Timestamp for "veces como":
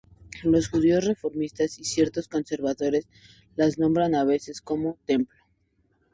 4.23-4.97